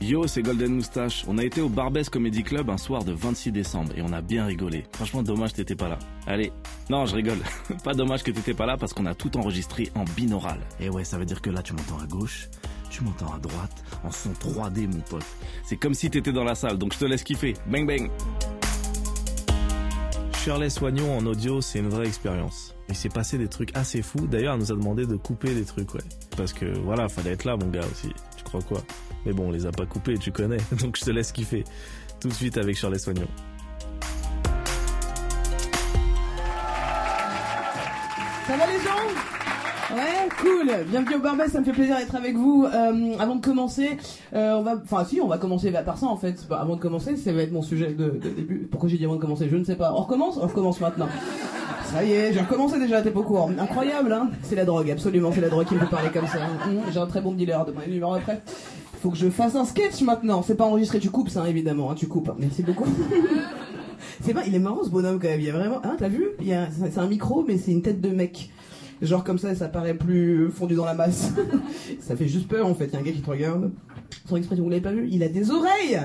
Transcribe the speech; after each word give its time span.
Yo, 0.00 0.28
c'est 0.28 0.42
Golden 0.42 0.74
Moustache. 0.74 1.24
On 1.26 1.38
a 1.38 1.44
été 1.44 1.60
au 1.60 1.68
Barbès 1.68 2.08
Comedy 2.08 2.44
Club 2.44 2.70
un 2.70 2.78
soir 2.78 3.02
de 3.02 3.12
26 3.12 3.50
décembre 3.50 3.92
et 3.96 4.02
on 4.02 4.12
a 4.12 4.20
bien 4.20 4.46
rigolé. 4.46 4.84
Franchement, 4.92 5.24
dommage 5.24 5.50
que 5.50 5.56
t'étais 5.56 5.74
pas 5.74 5.88
là. 5.88 5.98
Allez, 6.26 6.52
non, 6.88 7.04
je 7.04 7.16
rigole. 7.16 7.38
pas 7.84 7.94
dommage 7.94 8.22
que 8.22 8.30
t'étais 8.30 8.54
pas 8.54 8.64
là 8.64 8.76
parce 8.76 8.94
qu'on 8.94 9.06
a 9.06 9.14
tout 9.14 9.36
enregistré 9.36 9.90
en 9.96 10.04
binaural. 10.04 10.60
Et 10.78 10.88
ouais, 10.88 11.02
ça 11.02 11.18
veut 11.18 11.24
dire 11.24 11.42
que 11.42 11.50
là, 11.50 11.62
tu 11.62 11.72
m'entends 11.72 11.98
à 11.98 12.06
gauche, 12.06 12.48
tu 12.90 13.02
m'entends 13.02 13.34
à 13.34 13.40
droite, 13.40 13.84
en 14.04 14.12
son 14.12 14.30
3D, 14.30 14.86
mon 14.86 15.00
pote. 15.00 15.26
C'est 15.64 15.76
comme 15.76 15.94
si 15.94 16.08
t'étais 16.08 16.32
dans 16.32 16.44
la 16.44 16.54
salle, 16.54 16.78
donc 16.78 16.94
je 16.94 17.00
te 17.00 17.04
laisse 17.04 17.24
kiffer. 17.24 17.54
Bang 17.66 17.84
bang. 17.84 18.08
Shirley 20.44 20.70
Soignon 20.70 21.18
en 21.18 21.26
audio, 21.26 21.60
c'est 21.60 21.80
une 21.80 21.88
vraie 21.88 22.06
expérience. 22.06 22.72
Il 22.88 22.94
s'est 22.94 23.08
passé 23.08 23.36
des 23.36 23.48
trucs 23.48 23.76
assez 23.76 24.00
fous. 24.02 24.28
D'ailleurs, 24.28 24.54
elle 24.54 24.60
nous 24.60 24.72
a 24.72 24.76
demandé 24.76 25.06
de 25.06 25.16
couper 25.16 25.54
des 25.54 25.64
trucs, 25.64 25.92
ouais. 25.94 26.04
Parce 26.36 26.52
que 26.52 26.66
voilà, 26.78 27.08
fallait 27.08 27.32
être 27.32 27.44
là, 27.44 27.56
mon 27.56 27.66
gars 27.68 27.84
aussi. 27.90 28.10
Tu 28.36 28.44
crois 28.44 28.62
quoi? 28.62 28.80
Mais 29.26 29.32
bon, 29.32 29.48
on 29.48 29.50
les 29.50 29.66
a 29.66 29.72
pas 29.72 29.86
coupés, 29.86 30.18
tu 30.18 30.32
connais. 30.32 30.58
Donc 30.80 30.96
je 30.96 31.04
te 31.04 31.10
laisse 31.10 31.32
kiffer. 31.32 31.64
Tout 32.20 32.28
de 32.28 32.34
suite 32.34 32.56
avec 32.58 32.76
Shirley 32.76 32.98
Soignon. 32.98 33.26
Ça 38.46 38.56
va 38.56 38.66
les 38.66 38.80
gens? 38.80 39.94
Ouais, 39.94 40.28
cool. 40.40 40.70
Bienvenue 40.90 41.16
au 41.16 41.20
Barbès, 41.20 41.50
ça 41.50 41.60
me 41.60 41.64
fait 41.64 41.72
plaisir 41.72 41.96
d'être 41.96 42.14
avec 42.14 42.36
vous. 42.36 42.66
Euh, 42.66 43.16
avant 43.18 43.36
de 43.36 43.44
commencer, 43.44 43.96
euh, 44.34 44.52
on 44.54 44.62
va, 44.62 44.76
enfin 44.82 45.04
si, 45.04 45.20
on 45.20 45.28
va 45.28 45.38
commencer 45.38 45.70
par 45.70 45.96
ça 45.96 46.06
en 46.06 46.16
fait. 46.16 46.46
Bah, 46.48 46.58
avant 46.60 46.76
de 46.76 46.80
commencer, 46.80 47.16
ça 47.16 47.32
va 47.32 47.42
être 47.42 47.52
mon 47.52 47.62
sujet 47.62 47.94
de, 47.94 48.10
début. 48.10 48.68
Pourquoi 48.70 48.88
j'ai 48.88 48.98
dit 48.98 49.04
avant 49.04 49.16
de 49.16 49.20
commencer? 49.20 49.48
Je 49.50 49.56
ne 49.56 49.64
sais 49.64 49.76
pas. 49.76 49.92
On 49.94 50.02
recommence? 50.02 50.36
On 50.36 50.46
recommence 50.46 50.80
maintenant. 50.80 51.08
Ça 51.84 52.04
y 52.04 52.12
est, 52.12 52.34
j'ai 52.34 52.40
recommencé 52.40 52.78
déjà, 52.78 53.00
t'es 53.00 53.10
pas 53.10 53.20
au. 53.20 53.50
Incroyable, 53.58 54.12
hein? 54.12 54.30
C'est 54.42 54.56
la 54.56 54.66
drogue, 54.66 54.90
absolument, 54.90 55.32
c'est 55.32 55.40
la 55.40 55.48
drogue 55.48 55.66
qui 55.66 55.74
me 55.74 55.80
fait 55.80 55.86
parler 55.86 56.10
comme 56.10 56.26
ça. 56.26 56.38
Hum, 56.66 56.80
j'ai 56.92 56.98
un 56.98 57.06
très 57.06 57.22
bon 57.22 57.32
dealer 57.32 57.64
de 57.64 57.72
mon 57.72 57.80
numéro 57.86 58.12
après. 58.12 58.42
Faut 59.00 59.10
que 59.10 59.16
je 59.16 59.30
fasse 59.30 59.54
un 59.54 59.64
sketch 59.64 60.02
maintenant. 60.02 60.42
C'est 60.42 60.56
pas 60.56 60.64
enregistré, 60.64 60.98
tu 60.98 61.10
coupes 61.10 61.28
ça, 61.28 61.48
évidemment. 61.48 61.90
Hein, 61.90 61.94
tu 61.94 62.08
coupes. 62.08 62.30
Merci 62.38 62.62
beaucoup. 62.62 62.86
c'est 64.22 64.34
pas, 64.34 64.44
il 64.46 64.54
est 64.54 64.58
marrant 64.58 64.82
ce 64.84 64.90
bonhomme 64.90 65.20
quand 65.20 65.28
même. 65.28 65.40
Il 65.40 65.46
y 65.46 65.50
a 65.50 65.52
vraiment, 65.52 65.80
hein, 65.84 65.96
t'as 65.98 66.08
vu? 66.08 66.30
Il 66.40 66.48
y 66.48 66.52
a, 66.52 66.68
c'est 66.70 66.98
un 66.98 67.06
micro, 67.06 67.44
mais 67.46 67.58
c'est 67.58 67.70
une 67.70 67.82
tête 67.82 68.00
de 68.00 68.08
mec. 68.08 68.50
Genre 69.00 69.22
comme 69.22 69.38
ça, 69.38 69.54
ça 69.54 69.68
paraît 69.68 69.94
plus 69.94 70.50
fondu 70.50 70.74
dans 70.74 70.84
la 70.84 70.94
masse. 70.94 71.32
ça 72.00 72.16
fait 72.16 72.26
juste 72.26 72.48
peur 72.48 72.66
en 72.66 72.74
fait. 72.74 72.86
Il 72.86 72.94
y 72.94 72.96
a 72.96 72.98
un 72.98 73.02
gars 73.02 73.12
qui 73.12 73.20
te 73.20 73.30
regarde. 73.30 73.70
Son 74.26 74.36
expression, 74.36 74.64
vous 74.64 74.70
l'avez 74.70 74.82
pas 74.82 74.92
vu? 74.92 75.08
Il 75.10 75.22
a 75.22 75.28
des 75.28 75.50
oreilles 75.50 76.00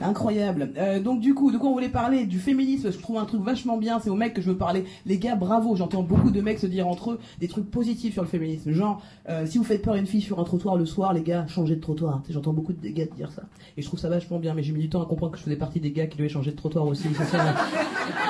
Incroyable. 0.00 0.70
Euh, 0.76 1.00
donc 1.00 1.20
du 1.20 1.34
coup, 1.34 1.50
de 1.50 1.58
quoi 1.58 1.70
on 1.70 1.72
voulait 1.72 1.88
parler? 1.88 2.26
Du 2.26 2.38
féminisme. 2.38 2.92
Je 2.92 2.98
trouve 2.98 3.18
un 3.18 3.24
truc 3.24 3.42
vachement 3.42 3.76
bien. 3.76 3.98
C'est 4.00 4.10
aux 4.10 4.16
mecs 4.16 4.34
que 4.34 4.42
je 4.42 4.50
veux 4.50 4.56
parler. 4.56 4.84
Les 5.06 5.18
gars, 5.18 5.34
bravo. 5.34 5.74
J'entends 5.76 6.02
beaucoup 6.02 6.30
de 6.30 6.40
mecs 6.40 6.58
se 6.58 6.66
dire 6.66 6.86
entre 6.86 7.12
eux 7.12 7.20
des 7.40 7.48
trucs 7.48 7.70
positifs 7.70 8.12
sur 8.12 8.22
le 8.22 8.28
féminisme. 8.28 8.72
Genre, 8.72 9.02
euh, 9.28 9.46
si 9.46 9.58
vous 9.58 9.64
faites 9.64 9.82
peur 9.82 9.94
à 9.94 9.98
une 9.98 10.06
fille 10.06 10.20
sur 10.20 10.38
un 10.38 10.44
trottoir 10.44 10.76
le 10.76 10.86
soir, 10.86 11.12
les 11.12 11.22
gars, 11.22 11.46
changez 11.48 11.76
de 11.76 11.80
trottoir. 11.80 12.22
J'entends 12.28 12.52
beaucoup 12.52 12.72
de 12.72 12.88
gars 12.88 13.06
dire 13.16 13.32
ça. 13.32 13.42
Et 13.76 13.82
je 13.82 13.86
trouve 13.86 13.98
ça 13.98 14.08
vachement 14.08 14.38
bien. 14.38 14.54
Mais 14.54 14.62
j'ai 14.62 14.72
mis 14.72 14.80
du 14.80 14.88
temps 14.88 15.02
à 15.02 15.06
comprendre 15.06 15.32
que 15.32 15.38
je 15.38 15.42
faisais 15.44 15.56
partie 15.56 15.80
des 15.80 15.90
gars 15.90 16.06
qui 16.06 16.16
devaient 16.16 16.28
changer 16.28 16.52
de 16.52 16.56
trottoir 16.56 16.86
aussi. 16.86 17.08
C'est 17.16 17.24
ça 17.24 17.54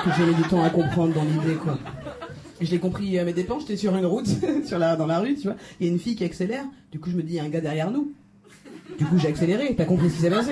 que 0.03 0.09
j'ai 0.17 0.25
mis 0.25 0.35
du 0.35 0.43
temps 0.43 0.63
à 0.63 0.69
comprendre 0.69 1.13
dans 1.13 1.23
l'idée, 1.23 1.55
quoi. 1.55 1.77
Et 2.61 2.65
je 2.65 2.71
l'ai 2.71 2.79
compris 2.79 3.17
à 3.17 3.23
mes 3.23 3.31
dépens, 3.31 3.59
j'étais 3.59 3.77
sur 3.77 3.95
une 3.95 4.05
route, 4.05 4.27
sur 4.65 4.79
la, 4.79 4.97
dans 4.97 5.05
la 5.05 5.19
rue, 5.19 5.35
tu 5.35 5.43
vois. 5.43 5.55
Il 5.79 5.87
y 5.87 5.89
a 5.89 5.93
une 5.93 5.99
fille 5.99 6.15
qui 6.15 6.25
accélère. 6.25 6.65
Du 6.91 6.99
coup, 6.99 7.09
je 7.09 7.15
me 7.15 7.23
dis, 7.23 7.33
il 7.33 7.35
y 7.35 7.39
a 7.39 7.43
un 7.43 7.49
gars 7.49 7.61
derrière 7.61 7.91
nous. 7.91 8.11
Du 8.97 9.05
coup, 9.05 9.17
j'ai 9.17 9.29
accéléré. 9.29 9.75
T'as 9.77 9.85
compris 9.85 10.09
ce 10.09 10.15
qui 10.15 10.21
s'est 10.21 10.29
passé 10.29 10.51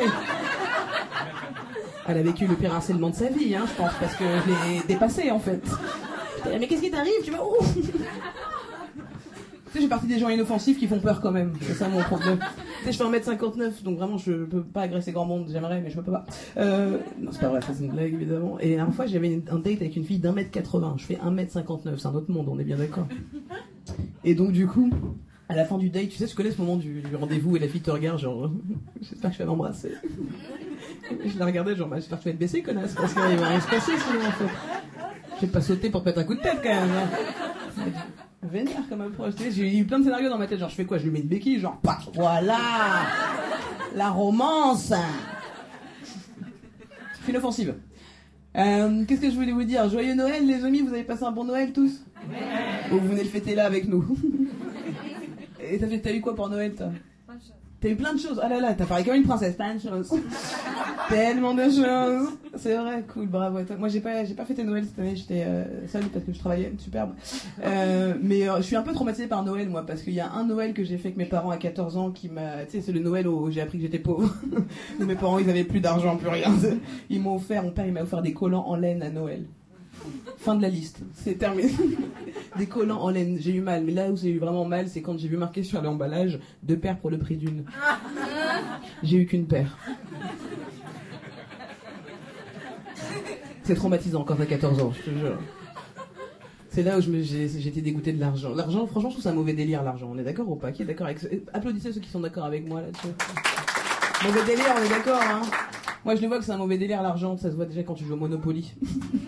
Elle 2.07 2.17
a 2.17 2.21
vécu 2.21 2.47
le 2.47 2.55
pire 2.55 2.73
harcèlement 2.73 3.09
de 3.09 3.15
sa 3.15 3.27
vie, 3.29 3.53
hein, 3.55 3.65
je 3.67 3.73
pense, 3.75 3.91
parce 3.99 4.15
que 4.15 4.23
je 4.23 4.49
l'ai 4.49 4.81
dépassé, 4.87 5.29
en 5.31 5.39
fait. 5.39 5.61
Mais 6.59 6.67
qu'est-ce 6.67 6.81
qui 6.81 6.89
t'arrive 6.91 7.11
Tu 7.23 7.31
vois, 7.31 7.45
oh 7.45 7.57
Tu 7.75 7.81
sais, 9.73 9.81
j'ai 9.81 9.87
partie 9.89 10.07
des 10.07 10.17
gens 10.17 10.29
inoffensifs 10.29 10.79
qui 10.79 10.87
font 10.87 10.99
peur 10.99 11.19
quand 11.19 11.31
même. 11.31 11.51
C'est 11.61 11.73
ça 11.73 11.89
mon 11.89 11.99
problème. 12.01 12.39
Tu 12.79 12.85
sais, 12.85 12.91
je 12.93 12.97
fais 12.97 13.03
1m59, 13.03 13.83
donc 13.83 13.97
vraiment, 13.97 14.17
je 14.17 14.45
peux 14.45 14.63
pas 14.63 14.83
agresser 14.83 15.11
grand 15.11 15.25
monde. 15.25 15.49
J'aimerais, 15.51 15.81
mais 15.81 15.89
je 15.89 15.99
peux 15.99 16.09
pas. 16.09 16.25
Euh, 16.55 16.97
non, 17.19 17.31
c'est 17.33 17.41
pas 17.41 17.49
vrai, 17.49 17.59
c'est 17.61 17.83
une 17.83 17.91
blague, 17.91 18.13
évidemment. 18.13 18.57
Et 18.61 18.69
dernière 18.75 18.93
fois, 18.95 19.05
j'avais 19.07 19.33
une- 19.33 19.43
un 19.51 19.59
date 19.59 19.81
avec 19.81 19.97
une 19.97 20.05
fille 20.05 20.19
d'un 20.19 20.31
mètre 20.31 20.51
80. 20.51 20.95
Je 20.97 21.03
fais 21.03 21.17
1m59, 21.21 21.97
c'est 21.99 22.07
un 22.07 22.15
autre 22.15 22.31
monde, 22.31 22.47
on 22.49 22.57
est 22.59 22.63
bien 22.63 22.77
d'accord. 22.77 23.07
Et 24.23 24.33
donc, 24.35 24.53
du 24.53 24.65
coup, 24.67 24.89
à 25.49 25.55
la 25.55 25.65
fin 25.65 25.77
du 25.77 25.89
date, 25.89 26.07
tu 26.09 26.15
sais, 26.17 26.27
je 26.27 26.35
connais 26.35 26.51
ce 26.51 26.61
moment 26.61 26.77
du, 26.77 27.01
du 27.01 27.15
rendez-vous 27.17 27.57
et 27.57 27.59
la 27.59 27.67
fille 27.67 27.81
te 27.81 27.91
regarde, 27.91 28.19
genre, 28.19 28.49
j'espère 29.01 29.31
que 29.31 29.35
je 29.35 29.39
vais 29.39 29.45
l'embrasser. 29.47 29.91
Et 31.23 31.29
je 31.29 31.39
la 31.39 31.45
regardais, 31.45 31.75
genre, 31.75 31.87
bah, 31.87 31.97
j'espère 31.97 32.17
que 32.19 32.23
tu 32.23 32.29
vas 32.29 32.33
te 32.35 32.39
baisser, 32.39 32.61
connasse, 32.61 32.93
parce 32.93 33.13
qu'il 33.13 33.21
va 33.37 33.47
rien 33.47 33.59
se 33.61 33.67
passer 33.67 33.91
sinon, 33.97 34.25
en 34.27 34.31
fait. 34.31 34.49
Je 35.37 35.45
vais 35.45 35.51
pas 35.51 35.61
sauter 35.61 35.89
pour 35.89 36.01
te 36.01 36.09
mettre 36.09 36.19
un 36.19 36.23
coup 36.23 36.35
de 36.35 36.41
tête, 36.41 36.59
quand 36.63 36.69
même. 36.69 36.89
hein. 36.89 37.83
Vénère 38.43 38.87
comme 38.89 39.01
approche. 39.01 39.33
J'ai 39.51 39.77
eu 39.77 39.85
plein 39.85 39.99
de 39.99 40.03
scénarios 40.05 40.29
dans 40.29 40.37
ma 40.37 40.47
tête, 40.47 40.59
genre, 40.59 40.69
je 40.69 40.75
fais 40.75 40.85
quoi? 40.85 40.97
Je 40.97 41.03
lui 41.05 41.11
mets 41.11 41.19
une 41.19 41.27
béquille, 41.27 41.59
genre, 41.59 41.77
paf, 41.81 42.07
voilà 42.13 42.57
La 43.95 44.09
romance 44.09 44.93
C'est 47.23 47.31
inoffensive. 47.31 47.75
Euh, 48.57 49.03
Qu'est-ce 49.07 49.21
que 49.21 49.29
je 49.29 49.35
voulais 49.35 49.51
vous 49.51 49.63
dire? 49.63 49.87
Joyeux 49.89 50.15
Noël, 50.15 50.45
les 50.47 50.63
amis, 50.65 50.81
vous 50.81 50.93
avez 50.93 51.03
passé 51.03 51.23
un 51.23 51.31
bon 51.31 51.43
Noël 51.43 51.73
tous? 51.73 52.03
Ou 52.91 52.97
vous 52.97 53.07
venez 53.07 53.23
le 53.23 53.29
fêter 53.29 53.53
là 53.53 53.65
avec 53.65 53.87
nous? 53.87 54.05
Et 55.61 55.77
t'as 55.77 55.87
fait- 55.87 55.99
t'as 55.99 56.13
eu 56.13 56.21
quoi 56.21 56.35
pour 56.35 56.49
Noël, 56.49 56.73
toi? 56.73 56.87
T'as 57.79 57.89
eu 57.89 57.95
plein 57.95 58.13
de 58.13 58.19
choses. 58.19 58.39
Ah 58.41 58.49
là 58.49 58.59
là, 58.59 58.73
t'as 58.73 58.85
parlé 58.85 59.03
comme 59.03 59.15
une 59.15 59.23
princesse. 59.23 59.55
Plein 59.55 59.75
de 59.75 59.79
choses. 59.79 60.11
Tellement 61.09 61.53
de 61.53 61.63
choses. 61.63 62.29
C'est 62.55 62.75
vrai, 62.75 63.03
cool, 63.13 63.27
bravo 63.27 63.57
à 63.57 63.63
toi. 63.63 63.75
Moi, 63.75 63.87
j'ai 63.87 64.01
pas, 64.01 64.25
j'ai 64.25 64.33
pas 64.33 64.45
fêté 64.45 64.63
Noël 64.63 64.83
cette 64.83 64.97
année. 64.97 65.15
J'étais 65.15 65.43
euh, 65.45 65.87
seule 65.87 66.05
parce 66.05 66.25
que 66.25 66.33
je 66.33 66.39
travaillais. 66.39 66.73
Superbe. 66.79 67.13
Euh, 67.63 68.15
mais 68.19 68.49
euh, 68.49 68.57
je 68.57 68.63
suis 68.63 68.75
un 68.75 68.81
peu 68.81 68.93
traumatisée 68.93 69.27
par 69.27 69.43
Noël, 69.43 69.69
moi, 69.69 69.85
parce 69.85 70.01
qu'il 70.01 70.13
y 70.13 70.19
a 70.19 70.31
un 70.31 70.45
Noël 70.45 70.73
que 70.73 70.83
j'ai 70.83 70.97
fait 70.97 71.09
avec 71.09 71.17
mes 71.17 71.25
parents 71.25 71.51
à 71.51 71.57
14 71.57 71.97
ans 71.97 72.09
qui 72.09 72.29
m'a, 72.29 72.65
tu 72.65 72.71
sais, 72.71 72.81
c'est 72.81 72.91
le 72.91 72.99
Noël 72.99 73.27
où 73.27 73.51
j'ai 73.51 73.61
appris 73.61 73.77
que 73.77 73.83
j'étais 73.83 73.99
pauvre. 73.99 74.33
Mes 74.99 75.15
parents, 75.15 75.37
ils 75.37 75.49
avaient 75.49 75.63
plus 75.63 75.79
d'argent, 75.79 76.17
plus 76.17 76.29
rien. 76.29 76.51
Ils 77.11 77.21
m'ont 77.21 77.35
offert, 77.35 77.61
mon 77.61 77.71
père, 77.71 77.85
il 77.85 77.93
m'a 77.93 78.01
offert 78.01 78.23
des 78.23 78.33
collants 78.33 78.65
en 78.67 78.75
laine 78.75 79.03
à 79.03 79.09
Noël. 79.11 79.45
Fin 80.37 80.55
de 80.55 80.61
la 80.61 80.69
liste. 80.69 80.99
C'est 81.13 81.35
terminé. 81.35 81.71
Des 82.57 82.65
collants 82.65 83.01
en 83.01 83.09
laine. 83.09 83.37
J'ai 83.39 83.53
eu 83.53 83.61
mal. 83.61 83.83
Mais 83.83 83.91
là 83.91 84.09
où 84.09 84.17
j'ai 84.17 84.29
eu 84.29 84.39
vraiment 84.39 84.65
mal, 84.65 84.87
c'est 84.89 85.01
quand 85.01 85.17
j'ai 85.17 85.27
vu 85.27 85.37
marqué 85.37 85.63
sur 85.63 85.81
l'emballage 85.81 86.39
deux 86.63 86.77
paires 86.77 86.97
pour 86.97 87.09
le 87.09 87.17
prix 87.17 87.37
d'une. 87.37 87.65
J'ai 89.03 89.17
eu 89.17 89.25
qu'une 89.25 89.45
paire. 89.45 89.77
C'est 93.63 93.75
traumatisant 93.75 94.23
quand 94.23 94.35
t'as 94.35 94.45
14 94.45 94.81
ans, 94.81 94.93
je 94.93 95.11
te 95.11 95.17
jure. 95.17 95.37
C'est 96.69 96.83
là 96.83 96.97
où 96.97 97.01
été 97.01 97.81
dégoûté 97.81 98.13
de 98.13 98.19
l'argent. 98.19 98.53
L'argent, 98.53 98.85
franchement, 98.85 99.09
je 99.09 99.15
trouve 99.15 99.23
ça 99.23 99.31
un 99.31 99.33
mauvais 99.33 99.53
délire, 99.53 99.83
l'argent. 99.83 100.09
On 100.13 100.17
est 100.17 100.23
d'accord 100.23 100.47
ou 100.47 100.55
pas? 100.55 100.71
Qui 100.71 100.83
est 100.83 100.85
d'accord 100.85 101.07
avec 101.07 101.19
ça 101.19 101.27
Applaudissez 101.51 101.91
ceux 101.91 101.99
qui 101.99 102.09
sont 102.09 102.19
d'accord 102.19 102.45
avec 102.45 102.67
moi 102.67 102.81
là-dessus. 102.81 103.07
Mauvais 104.23 104.45
délire, 104.45 104.75
on 104.79 104.85
est 104.85 104.89
d'accord, 104.89 105.21
hein 105.21 105.41
Moi, 106.05 106.15
je 106.15 106.21
le 106.21 106.27
vois 106.27 106.37
que 106.37 106.45
c'est 106.45 106.51
un 106.51 106.57
mauvais 106.57 106.77
délire, 106.77 107.01
l'argent. 107.01 107.35
Ça 107.35 107.49
se 107.49 107.55
voit 107.55 107.65
déjà 107.65 107.83
quand 107.83 107.95
tu 107.95 108.05
joues 108.05 108.13
au 108.13 108.17
Monopoly. 108.17 108.73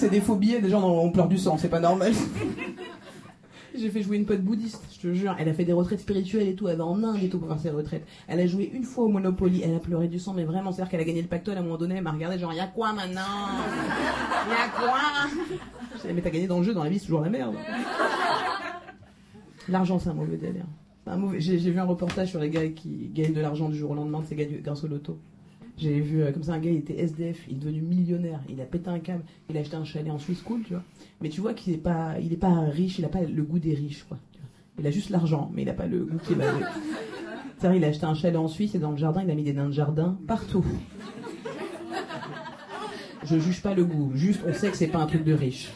c'est 0.00 0.08
des 0.10 0.20
faux 0.20 0.36
billets, 0.36 0.60
des 0.60 0.70
gens 0.70 0.82
on 0.88 1.10
pleure 1.10 1.28
du 1.28 1.36
sang, 1.38 1.56
c'est 1.58 1.68
pas 1.68 1.80
normal. 1.80 2.12
J'ai 3.78 3.88
fait 3.88 4.02
jouer 4.02 4.16
une 4.16 4.26
pote 4.26 4.40
bouddhiste, 4.42 4.82
je 4.92 4.98
te 5.08 5.14
jure. 5.14 5.34
Elle 5.38 5.48
a 5.48 5.54
fait 5.54 5.64
des 5.64 5.72
retraites 5.72 6.00
spirituelles 6.00 6.48
et 6.48 6.54
tout, 6.54 6.68
elle 6.68 6.76
va 6.78 6.84
en 6.84 7.02
Inde 7.04 7.22
et 7.22 7.28
tout 7.28 7.38
pour 7.38 7.48
faire 7.48 7.60
ses 7.60 7.70
retraites. 7.70 8.04
Elle 8.26 8.40
a 8.40 8.46
joué 8.46 8.70
une 8.74 8.82
fois 8.84 9.04
au 9.04 9.08
Monopoly, 9.08 9.62
elle 9.64 9.74
a 9.74 9.78
pleuré 9.78 10.08
du 10.08 10.18
sang, 10.18 10.34
mais 10.34 10.44
vraiment, 10.44 10.72
c'est-à-dire 10.72 10.90
qu'elle 10.90 11.00
a 11.00 11.04
gagné 11.04 11.22
le 11.22 11.28
pactole 11.28 11.56
à 11.56 11.60
un 11.60 11.62
moment 11.62 11.76
donné, 11.78 11.94
elle 11.96 12.02
m'a 12.02 12.10
regardé 12.10 12.38
genre, 12.38 12.52
y'a 12.52 12.66
quoi 12.66 12.92
maintenant? 12.92 13.20
Y'a 14.48 14.68
quoi? 14.76 14.98
Je 15.94 16.00
disais, 16.02 16.12
mais 16.12 16.20
t'as 16.20 16.30
gagné 16.30 16.46
dans 16.48 16.58
le 16.58 16.64
jeu, 16.64 16.74
dans 16.74 16.82
la 16.84 16.90
vie, 16.90 16.98
c'est 16.98 17.06
toujours 17.06 17.20
la 17.20 17.30
merde. 17.30 17.54
L'argent, 19.68 19.98
c'est 19.98 20.08
un 20.10 20.14
mauvais 20.14 20.36
délire. 20.36 20.66
J'ai 21.38 21.56
vu 21.56 21.78
un 21.78 21.84
reportage 21.84 22.30
sur 22.30 22.40
les 22.40 22.50
gars 22.50 22.66
qui 22.68 23.10
gagnent 23.14 23.32
de 23.34 23.40
l'argent 23.40 23.68
du 23.68 23.76
jour 23.78 23.92
au 23.92 23.94
lendemain, 23.94 24.20
de 24.20 24.26
ces 24.26 24.34
gars 24.34 24.44
du- 24.46 24.60
grâce 24.60 24.82
au 24.84 24.88
loto. 24.88 25.18
J'ai 25.80 25.98
vu 26.00 26.22
euh, 26.22 26.30
comme 26.30 26.42
ça 26.42 26.52
un 26.52 26.58
gars, 26.58 26.70
il 26.70 26.76
était 26.76 27.00
SDF, 27.00 27.46
il 27.48 27.56
est 27.56 27.60
devenu 27.60 27.80
millionnaire, 27.80 28.40
il 28.50 28.60
a 28.60 28.64
pété 28.64 28.90
un 28.90 28.98
câble, 28.98 29.24
il 29.48 29.56
a 29.56 29.60
acheté 29.60 29.76
un 29.76 29.84
chalet 29.84 30.12
en 30.12 30.18
Suisse 30.18 30.42
cool, 30.42 30.62
tu 30.62 30.74
vois. 30.74 30.82
Mais 31.22 31.30
tu 31.30 31.40
vois 31.40 31.54
qu'il 31.54 31.72
est 31.72 31.78
pas, 31.78 32.16
il 32.20 32.34
est 32.34 32.36
pas 32.36 32.52
riche, 32.68 32.98
il 32.98 33.04
a 33.06 33.08
pas 33.08 33.22
le 33.22 33.42
goût 33.42 33.58
des 33.58 33.74
riches, 33.74 34.04
quoi. 34.04 34.18
Il 34.78 34.86
a 34.86 34.90
juste 34.90 35.08
l'argent, 35.08 35.50
mais 35.54 35.62
il 35.62 35.68
a 35.70 35.74
pas 35.74 35.86
le 35.86 36.04
goût 36.04 36.18
qui 36.18 36.34
va 36.34 36.50
avec. 36.50 36.64
C'est-à-dire, 37.56 37.78
il 37.78 37.84
a 37.84 37.88
acheté 37.88 38.04
un 38.04 38.14
chalet 38.14 38.36
en 38.36 38.48
Suisse 38.48 38.74
et 38.74 38.78
dans 38.78 38.90
le 38.90 38.98
jardin, 38.98 39.22
il 39.22 39.30
a 39.30 39.34
mis 39.34 39.42
des 39.42 39.54
nains 39.54 39.68
de 39.68 39.72
jardin 39.72 40.18
partout. 40.26 40.64
Je 43.24 43.38
juge 43.38 43.62
pas 43.62 43.74
le 43.74 43.84
goût, 43.84 44.12
juste 44.14 44.42
on 44.46 44.52
sait 44.52 44.70
que 44.70 44.76
c'est 44.76 44.86
pas 44.86 44.98
un 44.98 45.06
truc 45.06 45.24
de 45.24 45.32
riche. 45.32 45.70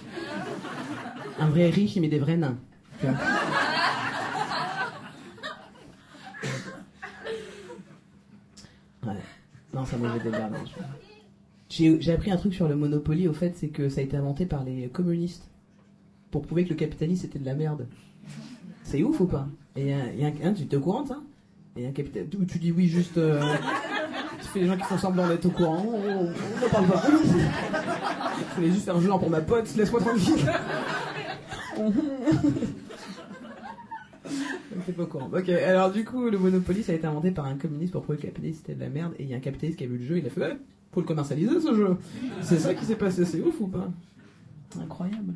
Un 1.38 1.48
vrai 1.48 1.70
riche, 1.70 1.96
il 1.96 2.02
met 2.02 2.08
des 2.08 2.18
vrais 2.18 2.36
nains. 2.36 2.58
tu 3.00 3.06
vois. 3.06 3.16
Ouais. 9.06 9.18
Non, 9.74 9.84
ça 9.84 9.92
J'ai 11.68 12.12
appris 12.12 12.30
un 12.30 12.36
truc 12.36 12.54
sur 12.54 12.68
le 12.68 12.76
Monopoly, 12.76 13.26
au 13.28 13.32
fait, 13.32 13.54
c'est 13.56 13.68
que 13.68 13.88
ça 13.88 14.00
a 14.00 14.04
été 14.04 14.16
inventé 14.16 14.46
par 14.46 14.64
les 14.64 14.88
communistes 14.88 15.48
pour 16.30 16.42
prouver 16.42 16.64
que 16.64 16.70
le 16.70 16.76
capitalisme 16.76 17.22
c'était 17.22 17.38
de 17.38 17.46
la 17.46 17.54
merde. 17.54 17.86
C'est 18.82 19.02
ouf 19.02 19.20
ou 19.20 19.26
pas? 19.26 19.46
Et 19.76 19.94
euh, 19.94 19.98
y 20.16 20.24
a 20.24 20.28
un, 20.28 20.52
tu 20.52 20.62
es 20.62 20.76
au 20.76 20.80
courant 20.80 21.06
ça? 21.06 21.18
Et 21.76 21.86
un 21.86 21.92
capital... 21.92 22.26
Ou 22.38 22.44
tu 22.44 22.58
dis 22.58 22.70
oui 22.70 22.86
juste... 22.86 23.18
euh, 23.18 23.40
tu 24.40 24.46
fais 24.48 24.60
les 24.60 24.66
gens 24.66 24.76
qui 24.76 24.84
font 24.84 24.98
semblant 24.98 25.26
d'être 25.26 25.46
au 25.46 25.50
courant, 25.50 25.84
on 25.86 25.96
on 25.96 26.24
n'en 26.24 26.68
parle 26.70 26.86
pas. 26.86 27.02
Je 28.50 28.54
voulais 28.56 28.70
juste 28.70 28.84
faire 28.84 28.96
un 28.96 29.00
jeu 29.00 29.08
pour 29.08 29.30
ma 29.30 29.40
pote, 29.40 29.74
laisse-moi 29.76 30.00
tranquille. 30.00 30.44
T'es 34.86 34.92
pas 34.92 35.04
au 35.04 35.06
courant. 35.06 35.30
Ok, 35.32 35.48
alors 35.48 35.90
du 35.90 36.04
coup, 36.04 36.28
le 36.28 36.38
Monopoly, 36.38 36.82
ça 36.82 36.92
a 36.92 36.94
été 36.94 37.06
inventé 37.06 37.30
par 37.30 37.46
un 37.46 37.56
communiste 37.56 37.92
pour 37.92 38.02
prouver 38.02 38.18
que 38.18 38.22
la 38.24 38.28
capitalisme 38.28 38.58
c'était 38.58 38.74
de 38.74 38.80
la 38.80 38.90
merde. 38.90 39.14
Et 39.18 39.24
il 39.24 39.30
y 39.30 39.34
a 39.34 39.36
un 39.36 39.40
capitaliste 39.40 39.78
qui 39.78 39.84
a 39.84 39.86
vu 39.86 39.98
le 39.98 40.04
jeu, 40.04 40.18
il 40.18 40.26
a 40.26 40.30
fait, 40.30 40.40
ouais, 40.40 40.56
faut 40.92 41.00
le 41.00 41.06
commercialiser 41.06 41.60
ce 41.60 41.74
jeu. 41.74 41.96
C'est 42.42 42.58
ça 42.58 42.74
qui 42.74 42.84
s'est 42.84 42.96
passé, 42.96 43.24
c'est 43.24 43.40
ouf 43.40 43.60
ou 43.60 43.68
pas? 43.68 43.90
Incroyable. 44.80 45.34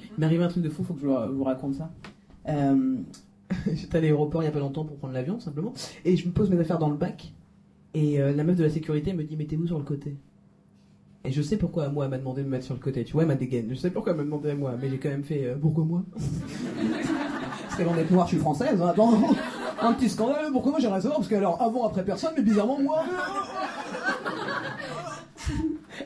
Il 0.00 0.08
m'est 0.18 0.26
arrivé 0.26 0.44
un 0.44 0.48
truc 0.48 0.62
de 0.62 0.70
fou, 0.70 0.82
faut 0.82 0.94
que 0.94 1.00
je 1.00 1.06
vous 1.06 1.44
raconte 1.44 1.74
ça. 1.74 1.92
Euh, 2.48 2.96
J'étais 3.72 3.98
à 3.98 4.00
l'aéroport 4.00 4.42
il 4.42 4.46
y 4.46 4.48
a 4.48 4.52
pas 4.52 4.58
longtemps 4.58 4.84
pour 4.84 4.96
prendre 4.96 5.14
l'avion, 5.14 5.38
simplement. 5.38 5.72
Et 6.04 6.16
je 6.16 6.26
me 6.26 6.32
pose 6.32 6.50
mes 6.50 6.58
affaires 6.58 6.78
dans 6.78 6.88
le 6.88 6.96
bac. 6.96 7.32
Et 7.94 8.20
euh, 8.20 8.32
la 8.32 8.44
meuf 8.44 8.56
de 8.56 8.64
la 8.64 8.70
sécurité 8.70 9.12
me 9.12 9.24
dit, 9.24 9.36
mettez-vous 9.36 9.66
sur 9.66 9.78
le 9.78 9.84
côté. 9.84 10.16
Et 11.24 11.32
je 11.32 11.42
sais 11.42 11.56
pourquoi 11.56 11.88
moi 11.88 12.04
elle 12.04 12.10
m'a 12.10 12.18
demandé 12.18 12.42
de 12.42 12.46
me 12.46 12.52
mettre 12.52 12.64
sur 12.64 12.74
le 12.74 12.80
côté. 12.80 13.04
Tu 13.04 13.12
vois, 13.12 13.22
elle 13.22 13.28
m'a 13.28 13.34
dégaine. 13.34 13.66
Je 13.70 13.74
sais 13.74 13.90
pourquoi 13.90 14.12
elle 14.12 14.18
m'a 14.18 14.24
demandé 14.24 14.50
à 14.50 14.54
moi, 14.54 14.74
mais 14.80 14.88
j'ai 14.88 14.98
quand 14.98 15.08
même 15.08 15.24
fait 15.24 15.44
euh, 15.44 15.56
pourquoi 15.60 15.84
moi 15.84 16.04
Parce 17.76 17.88
qu'avant 17.88 18.00
d'être 18.00 18.10
noire, 18.10 18.26
je 18.26 18.32
suis 18.32 18.40
française. 18.40 18.80
Hein, 18.80 18.88
attends, 18.88 19.12
un 19.82 19.92
petit 19.92 20.08
scandale. 20.08 20.46
Pourquoi 20.50 20.70
moi 20.70 20.80
j'aimerais 20.80 21.02
savoir 21.02 21.18
Parce 21.18 21.28
que 21.28 21.34
alors 21.34 21.60
avant, 21.60 21.86
après 21.86 22.02
personne, 22.02 22.30
mais 22.34 22.42
bizarrement 22.42 22.78
moi. 22.80 23.04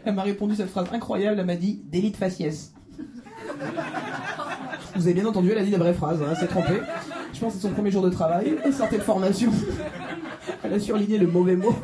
elle 0.05 0.15
m'a 0.15 0.23
répondu 0.23 0.57
cette 0.57 0.71
phrase 0.71 0.89
incroyable. 0.93 1.39
Elle 1.39 1.47
m'a 1.47 1.55
dit 1.55 1.81
délit 1.85 2.11
de 2.11 2.17
faciès. 2.17 2.73
Vous 4.97 5.03
avez 5.03 5.15
bien 5.15 5.27
entendu, 5.27 5.53
elle 5.53 5.59
a 5.59 5.63
dit 5.63 5.71
la 5.71 5.79
vraie 5.79 5.95
phrase. 5.95 6.21
Hein, 6.21 6.35
s'est 6.35 6.49
trompée. 6.49 6.81
Je 7.33 7.39
pense 7.39 7.55
que 7.55 7.61
c'est 7.61 7.69
son 7.69 7.73
premier 7.73 7.93
jour 7.93 8.03
de 8.03 8.11
travail. 8.11 8.57
Elle 8.65 8.75
sortait 8.75 8.99
de 8.99 9.03
formation. 9.05 9.53
Elle 10.65 10.75
a 10.75 10.81
surligné 10.81 11.19
le 11.19 11.29
mauvais 11.29 11.55
mot. 11.55 11.77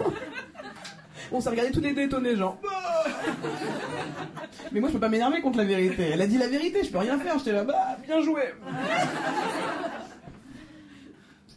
On 1.31 1.41
s'est 1.41 1.51
regardé 1.51 1.71
tous 1.71 1.81
les 1.81 1.95
deux 1.95 2.03
étonnés, 2.03 2.35
genre. 2.35 2.59
Mais 4.73 4.81
moi, 4.81 4.89
je 4.89 4.95
peux 4.95 5.01
pas 5.01 5.09
m'énerver 5.09 5.41
contre 5.41 5.59
la 5.59 5.65
vérité. 5.65 6.05
Elle 6.13 6.21
a 6.21 6.27
dit 6.27 6.39
la 6.39 6.49
vérité, 6.49 6.83
je 6.85 6.91
peux 6.91 6.99
rien 6.99 7.19
faire. 7.19 7.39
J'étais 7.39 7.53
là, 7.53 7.65
bah, 7.65 7.97
bien 8.05 8.21
joué. 8.21 8.43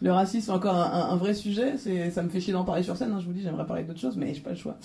Le 0.01 0.13
racisme, 0.13 0.51
encore 0.51 0.75
un, 0.75 1.15
vrai 1.18 1.33
sujet. 1.33 1.77
C'est, 1.77 2.09
ça 2.12 2.24
me 2.24 2.30
fait 2.30 2.39
chier 2.39 2.53
d'en 2.53 2.63
parler 2.63 2.83
sur 2.83 2.95
scène. 2.95 3.12
Hein, 3.12 3.19
je 3.19 3.25
vous 3.25 3.33
dis, 3.33 3.41
j'aimerais 3.41 3.65
parler 3.65 3.83
d'autres 3.83 4.00
choses, 4.00 4.15
mais 4.15 4.33
j'ai 4.33 4.39
pas 4.41 4.51
le 4.51 4.56
choix. 4.56 4.77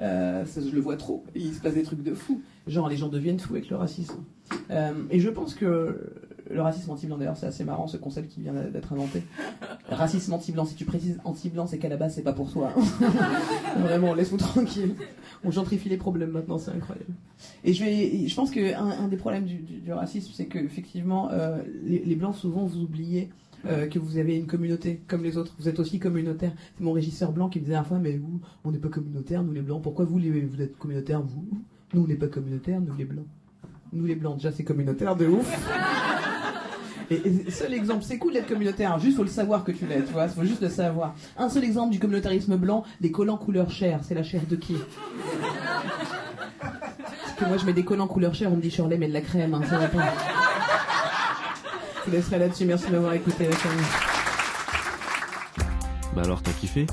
Euh, 0.00 0.44
je 0.44 0.74
le 0.74 0.80
vois 0.80 0.96
trop. 0.96 1.24
il 1.34 1.52
se 1.52 1.60
passe 1.60 1.74
des 1.74 1.82
trucs 1.82 2.02
de 2.02 2.14
fou. 2.14 2.42
Genre, 2.66 2.88
les 2.88 2.96
gens 2.96 3.08
deviennent 3.08 3.40
fous 3.40 3.54
avec 3.54 3.68
le 3.68 3.76
racisme. 3.76 4.22
Euh, 4.70 4.92
et 5.10 5.18
je 5.18 5.28
pense 5.28 5.54
que 5.54 6.12
le 6.48 6.62
racisme 6.62 6.90
anti-blanc, 6.90 7.18
d'ailleurs, 7.18 7.36
c'est 7.36 7.46
assez 7.46 7.64
marrant 7.64 7.86
ce 7.86 7.96
concept 7.96 8.30
qui 8.30 8.42
vient 8.42 8.52
d'être 8.52 8.92
inventé. 8.92 9.24
Racisme 9.88 10.32
anti-blanc, 10.32 10.64
si 10.64 10.74
tu 10.76 10.84
précises 10.84 11.18
anti-blanc, 11.24 11.66
c'est 11.66 11.78
qu'à 11.78 11.88
la 11.88 11.96
base, 11.96 12.14
c'est 12.14 12.22
pas 12.22 12.32
pour 12.32 12.52
toi. 12.52 12.72
Vraiment, 13.76 14.14
laisse-nous 14.14 14.38
tranquille. 14.38 14.94
On 15.44 15.50
gentrifie 15.50 15.88
les 15.88 15.96
problèmes 15.96 16.30
maintenant, 16.30 16.58
c'est 16.58 16.70
incroyable. 16.70 17.14
Et 17.64 17.72
je, 17.72 18.34
pense 18.34 18.50
qu'un 18.50 18.84
un 18.84 19.08
des 19.08 19.16
problèmes 19.16 19.46
du, 19.46 19.92
racisme, 19.92 20.32
c'est 20.34 20.46
qu'effectivement, 20.46 21.30
euh, 21.30 21.62
les, 21.82 22.00
les, 22.00 22.14
blancs, 22.14 22.34
souvent, 22.34 22.66
vous 22.66 22.82
oubliez 22.82 23.30
euh, 23.66 23.86
que 23.88 23.98
vous 23.98 24.16
avez 24.16 24.36
une 24.36 24.46
communauté 24.46 25.02
comme 25.06 25.22
les 25.22 25.36
autres. 25.36 25.54
Vous 25.58 25.68
êtes 25.68 25.78
aussi 25.78 25.98
communautaire. 25.98 26.52
C'est 26.76 26.84
mon 26.84 26.92
régisseur 26.92 27.32
blanc 27.32 27.48
qui 27.48 27.58
me 27.58 27.64
disait 27.64 27.76
la 27.76 27.84
fois, 27.84 27.98
mais 27.98 28.16
vous, 28.16 28.40
on 28.64 28.70
n'est 28.70 28.78
pas 28.78 28.88
communautaire, 28.88 29.42
nous 29.42 29.52
les 29.52 29.60
blancs. 29.60 29.82
Pourquoi 29.82 30.06
vous, 30.06 30.18
les, 30.18 30.30
vous 30.40 30.62
êtes 30.62 30.78
communautaire, 30.78 31.20
vous? 31.22 31.46
Nous, 31.92 32.02
on 32.02 32.06
n'est 32.06 32.16
pas 32.16 32.28
communautaire, 32.28 32.80
nous 32.80 32.94
les 32.96 33.04
blancs. 33.04 33.26
Nous 33.92 34.06
les 34.06 34.14
blancs, 34.14 34.36
déjà, 34.36 34.52
c'est 34.52 34.64
communautaire 34.64 35.14
de 35.16 35.26
ouf. 35.26 35.68
Et, 37.10 37.50
seul 37.50 37.74
exemple, 37.74 38.04
c'est 38.04 38.18
cool 38.18 38.32
d'être 38.32 38.46
communautaire, 38.46 38.96
juste 39.00 39.16
faut 39.16 39.24
le 39.24 39.28
savoir 39.28 39.64
que 39.64 39.72
tu 39.72 39.84
l'es, 39.84 40.04
tu 40.04 40.12
vois, 40.12 40.28
faut 40.28 40.44
juste 40.44 40.62
le 40.62 40.68
savoir. 40.68 41.16
Un 41.36 41.48
seul 41.48 41.64
exemple 41.64 41.90
du 41.90 41.98
communautarisme 41.98 42.56
blanc, 42.56 42.84
des 43.00 43.10
collants 43.10 43.36
couleur 43.36 43.68
chair, 43.68 44.00
c'est 44.04 44.14
la 44.14 44.22
chair 44.22 44.42
de 44.48 44.54
qui? 44.54 44.76
Moi 47.46 47.56
je 47.56 47.64
mets 47.64 47.72
des 47.72 47.84
collants 47.84 48.06
couleur 48.06 48.34
chair, 48.34 48.50
on 48.52 48.56
me 48.56 48.62
dit 48.62 48.70
Shirley 48.70 48.98
mais 48.98 49.08
de 49.08 49.12
la 49.12 49.20
crème, 49.20 49.54
hein, 49.54 49.62
ça 49.68 49.78
va 49.78 49.88
pas. 49.88 50.12
Je 52.00 52.10
vous 52.10 52.16
laisserai 52.16 52.38
là-dessus, 52.38 52.64
merci 52.64 52.86
de 52.86 52.92
m'avoir 52.92 53.12
écouté. 53.14 53.48
Bah 56.14 56.22
alors 56.24 56.42
t'as 56.42 56.52
kiffé? 56.52 56.86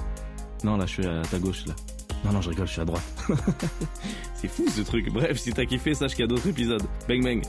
Non 0.64 0.78
là 0.78 0.86
je 0.86 0.92
suis 0.92 1.06
à 1.06 1.22
ta 1.24 1.40
gauche 1.40 1.66
là. 1.66 1.74
Non 2.26 2.32
non 2.32 2.42
je 2.42 2.50
rigole, 2.50 2.68
je 2.68 2.74
suis 2.74 2.82
à 2.82 2.86
droite. 2.86 3.04
c'est 4.36 4.48
fou 4.48 4.66
ce 4.70 4.82
truc. 4.82 5.12
Bref, 5.12 5.38
si 5.38 5.52
t'as 5.52 5.66
kiffé, 5.66 5.94
sache 5.94 6.12
qu'il 6.12 6.22
y 6.22 6.24
a 6.24 6.28
d'autres 6.28 6.48
épisodes. 6.48 6.84
Bang 7.08 7.24
bang 7.24 7.42